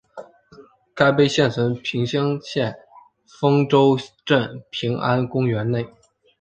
[0.95, 2.75] 该碑现存平乡县
[3.39, 5.87] 丰州镇平安公园内。